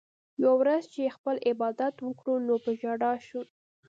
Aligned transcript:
يوه 0.43 0.55
ورځ 0.61 0.83
چې 0.93 0.99
ئې 1.05 1.15
خپل 1.17 1.35
عبادت 1.49 1.95
وکړو 2.01 2.33
نو 2.47 2.53
پۀ 2.63 2.71
ژړا 2.79 3.11
شو 3.27 3.39